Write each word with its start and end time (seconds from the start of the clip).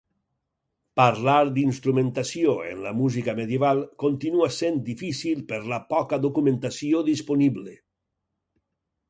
Parlar 0.99 1.35
d'instrumentació 1.57 2.55
en 2.69 2.81
la 2.85 2.93
música 3.01 3.35
medieval 3.41 3.83
continua 4.05 4.49
sent 4.57 4.81
difícil 4.89 5.45
per 5.53 5.61
la 5.75 5.81
poca 5.93 6.21
documentació 6.27 7.05
disponible. 7.13 7.77